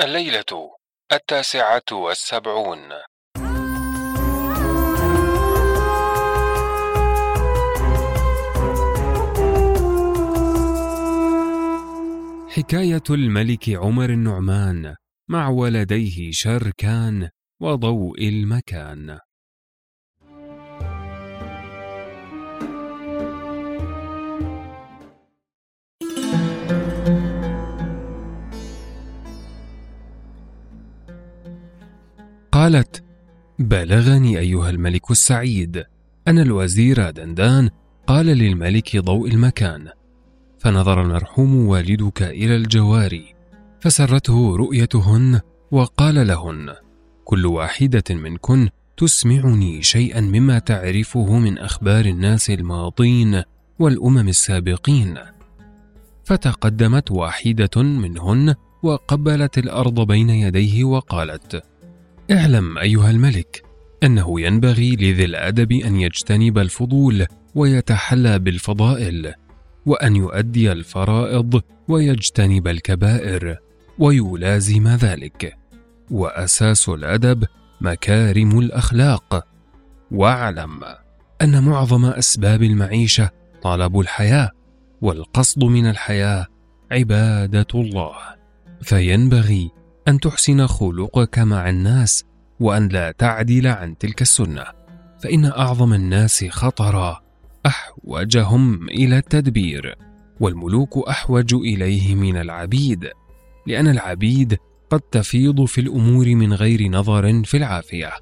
[0.00, 0.70] الليلة
[1.12, 2.78] التاسعة والسبعون.
[12.48, 14.94] حكاية الملك عمر النعمان
[15.30, 19.18] مع ولديه شركان وضوء المكان.
[32.64, 33.04] قالت
[33.58, 35.84] بلغني أيها الملك السعيد
[36.28, 37.70] ان الوزير دندان.
[38.06, 39.88] قال للملك ضوء المكان.
[40.58, 43.34] فنظر المرحوم والدك إلى الجواري
[43.80, 45.40] فسرته رؤيتهن
[45.70, 46.74] وقال لهن
[47.24, 53.42] كل واحدة منكن تسمعني شيئا مما تعرفه من أخبار الناس الماضين
[53.78, 55.18] والأمم السابقين.
[56.24, 61.62] فتقدمت واحدة منهن وقبلت الأرض بين يديه وقالت
[62.30, 63.62] اعلم أيها الملك
[64.02, 69.34] أنه ينبغي لذي الأدب أن يجتنب الفضول ويتحلى بالفضائل
[69.86, 73.56] وأن يؤدي الفرائض ويجتنب الكبائر
[73.98, 75.56] ويلازم ذلك.
[76.10, 77.44] وأساس الأدب
[77.80, 79.46] مكارم الأخلاق.
[80.10, 80.80] واعلم
[81.42, 83.30] أن معظم أسباب المعيشة
[83.62, 84.50] طلب الحياة
[85.00, 86.46] والقصد من الحياة
[86.92, 88.14] عبادة الله.
[88.82, 89.70] فينبغي
[90.08, 92.24] أن تحسن خلقك مع الناس
[92.60, 94.64] وأن لا تعدل عن تلك السنة
[95.20, 97.20] فإن أعظم الناس خطرا
[97.66, 99.94] أحوجهم إلى التدبير
[100.40, 103.10] والملوك أحوج إليه من العبيد
[103.66, 104.58] لأن العبيد
[104.90, 108.12] قد تفيض في الأمور من غير نظر في العافية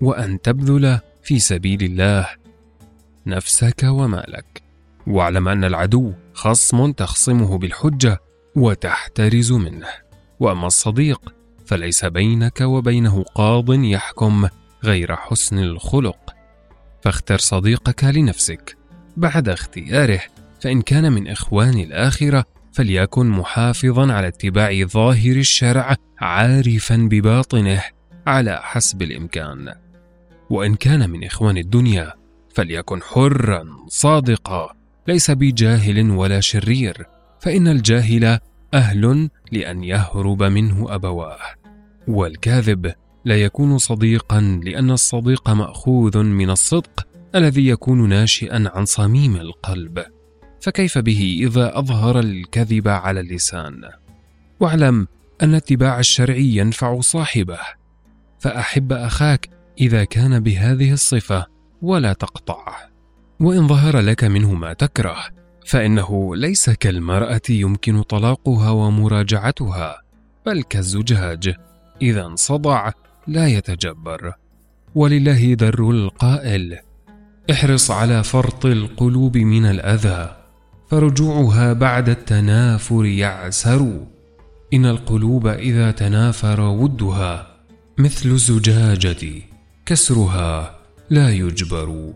[0.00, 2.28] وأن تبذل في سبيل الله
[3.26, 4.62] نفسك ومالك.
[5.06, 8.18] واعلم أن العدو خصم تخصمه بالحجة
[8.56, 9.86] وتحترز منه.
[10.40, 11.34] وأما الصديق
[11.66, 14.48] فليس بينك وبينه قاض يحكم
[14.84, 16.34] غير حسن الخلق.
[17.02, 18.76] فاختر صديقك لنفسك
[19.16, 20.20] بعد اختياره
[20.60, 27.82] فإن كان من إخوان الآخرة فليكن محافظا على اتباع ظاهر الشرع عارفا بباطنه
[28.26, 29.74] على حسب الإمكان.
[30.50, 32.14] وإن كان من إخوان الدنيا
[32.54, 34.74] فليكن حرا صادقا
[35.08, 37.06] ليس بجاهل ولا شرير
[37.40, 38.38] فإن الجاهل
[38.74, 41.38] أهل لأن يهرب منه أبواه
[42.08, 42.92] والكاذب
[43.24, 50.04] لا يكون صديقا لأن الصديق مأخوذ من الصدق الذي يكون ناشئا عن صميم القلب.
[50.60, 53.90] فكيف به إذا أظهر الكذب على اللسان؟
[54.60, 55.08] واعلم
[55.42, 57.58] أن اتباع الشرع ينفع صاحبه.
[58.38, 61.46] فأحب أخاك إذا كان بهذه الصفة
[61.82, 62.76] ولا تقطعه.
[63.40, 65.16] وإن ظهر لك منه ما تكره
[65.64, 70.02] فإنه ليس كالمرأة يمكن طلاقها ومراجعتها
[70.46, 71.54] بل كالزجاج.
[72.02, 72.90] إذا انصدع
[73.26, 74.32] لا يتجبر.
[74.94, 76.78] ولله در القائل
[77.50, 80.36] احرص على فرط القلوب من الأذى
[80.90, 84.06] فرجوعها بعد التنافر يعسر.
[84.74, 87.46] إن القلوب إذا تنافر ودها
[87.98, 89.42] مثل الزجاجة
[89.86, 90.78] كسرها
[91.10, 92.12] لا يجبر.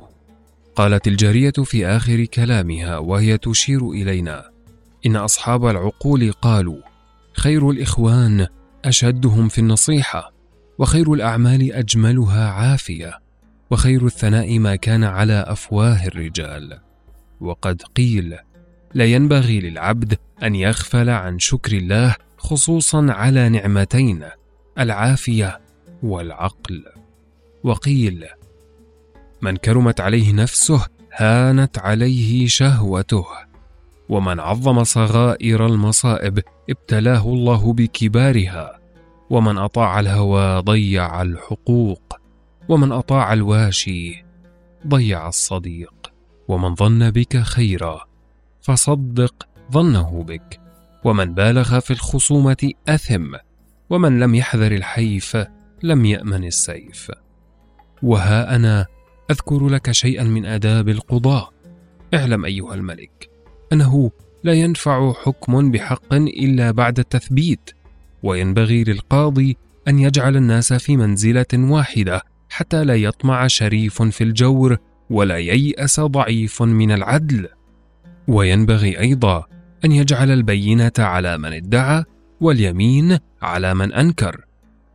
[0.79, 4.51] قالت الجارية في آخر كلامها وهي تشير إلينا.
[5.07, 6.83] إن أصحاب العقول قالوا
[7.33, 8.47] خير الإخوان
[8.85, 10.33] أشدهم في النصيحة
[10.79, 13.19] وخير الأعمال أجملها عافية
[13.71, 16.79] وخير الثناء ما كان على أفواه الرجال.
[17.41, 18.37] وقد قيل
[18.95, 24.25] لا ينبغي للعبد أن يغفل عن شكر الله خصوصا على نعمتين
[24.79, 25.61] العافية
[26.03, 26.85] والعقل.
[27.65, 28.25] وقيل
[29.43, 33.25] من كرمت عليه نفسه هانت عليه شهوته.
[34.09, 36.41] ومن عظم صغائر المصائب
[36.71, 38.79] ابتلاه الله بكبارها.
[39.31, 42.21] ومن أطاع الهوى ضيع الحقوق.
[42.69, 44.25] ومن أطاع الواشي
[44.87, 45.95] ضيع الصديق.
[46.49, 48.01] ومن ظن بك خيرا
[48.61, 50.61] فصدق ظنه بك.
[51.05, 53.35] ومن بالغ في الخصومة أثم.
[53.91, 55.37] ومن لم يحذر الحيف
[55.83, 57.11] لم يأمن السيف.
[58.03, 58.87] وها أنا
[59.31, 61.51] أذكر لك شيئا من آداب القضاه
[62.15, 63.31] اعلم أيها الملك
[63.73, 64.11] أنه
[64.45, 67.71] لا ينفع حكم بحق إلا بعد التثبيت
[68.23, 69.57] وينبغي للقاضي
[69.89, 74.77] أن يجعل الناس في منزلة واحدة حتى لا يطمع شريف في الجور
[75.11, 77.49] ولا ييأس ضعيف من العدل.
[78.29, 79.45] وينبغي أيضا
[79.85, 82.05] أن يجعل البينة على من ادعى
[82.41, 84.45] واليمين على من أنكر.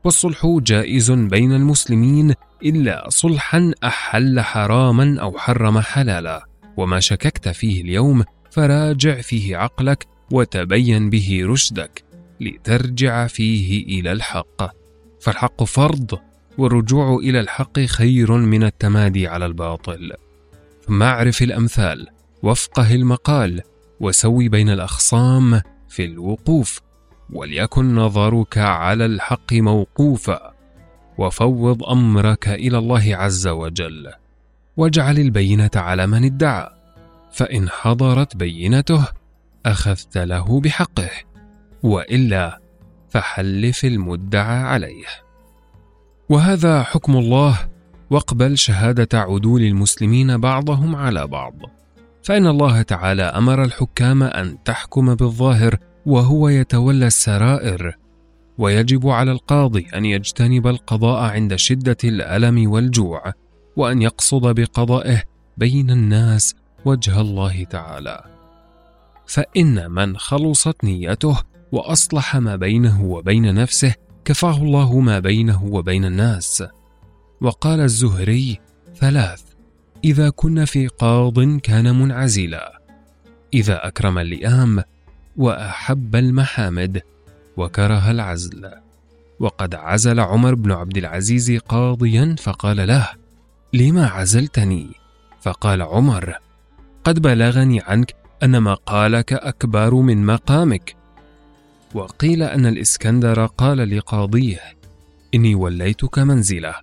[0.03, 2.33] والصلح جائز بين المسلمين
[2.65, 6.45] إلا صلحا أحل حراما أو حرم حلالا.
[6.77, 12.04] وما شككت فيه اليوم فراجع فيه عقلك وتبين به رشدك
[12.39, 14.74] لترجع فيه إلى الحق.
[15.21, 16.19] فالحق فرض
[16.57, 20.13] والرجوع إلى الحق خير من التمادي على الباطل.
[20.88, 22.07] ثم اعرف الأمثال
[22.44, 23.62] وافقه المقال
[24.00, 26.81] وسوي بين الأخصام في الوقوف
[27.33, 30.53] وليكن نظرك على الحق موقوفا.
[31.18, 34.12] وفوض أمرك إلى الله عز وجل
[34.77, 36.69] واجعل البينة على من ادعى
[37.31, 39.07] فإن حضرت بينته
[39.65, 41.10] أخذت له بحقه
[41.83, 42.60] وإلا
[43.10, 45.06] فحلف المدعى عليه.
[46.30, 47.59] وهذا حكم الله
[48.09, 51.54] واقبل شهادة عدول المسلمين بعضهم على بعض.
[52.24, 57.98] فإن الله تعالى أمر الحكام أن تحكم بالظاهر وهو يتولى السرائر
[58.58, 63.34] ويجب على القاضي أن يجتنب القضاء عند شدة الألم والجوع
[63.76, 65.24] وأن يقصد بقضائه
[65.58, 66.56] بين الناس
[66.86, 68.24] وجه الله تعالى.
[69.28, 71.38] فإن من خلصت نيته
[71.72, 73.96] وأصلح ما بينه وبين نفسه
[74.26, 76.64] كفاه الله ما بينه وبين الناس.
[77.42, 78.60] وقال الزهري
[78.96, 79.42] ثلاث
[80.04, 82.82] إذا كن في قاض كان منعزلا.
[83.54, 84.84] إذا أكرم اللئام
[85.38, 87.02] وأحب المحامد
[87.58, 88.72] وكره العزل.
[89.40, 93.10] وقد عزل عمر بن عبد العزيز قاضيا فقال له
[93.74, 94.88] لما عزلتني؟
[95.42, 96.38] فقال عمر
[97.04, 100.96] قد بلغني عنك أن مقالك أكبر من مقامك.
[101.94, 104.60] وقيل أن الإسكندر قال لقاضيه
[105.36, 106.74] إني وليتك منزلة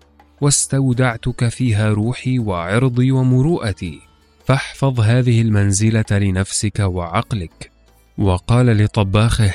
[0.40, 4.00] واستودعتك فيها روحي وعرضي ومروءتي
[4.44, 7.70] فاحفظ هذه المنزلة لنفسك وعقلك.
[8.18, 9.54] وقال لطباخه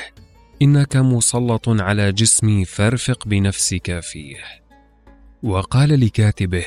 [0.62, 4.36] إنك مسلط على جسمي فارفق بنفسك فيه.
[5.42, 6.64] وقال لكاتبه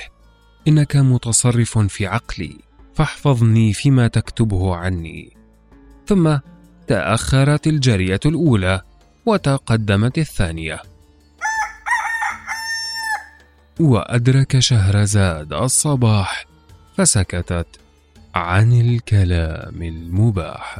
[0.67, 2.57] إنك متصرف في عقلي
[2.95, 5.37] فاحفظني فيما تكتبه عني.
[6.07, 6.37] ثم
[6.87, 8.81] تأخرت الجاريه الأولى
[9.25, 10.81] وتقدمت الثانية.
[13.79, 16.45] وأدرك شهرزاد الصباح
[16.97, 17.67] فسكتت
[18.35, 20.79] عن الكلام المباح.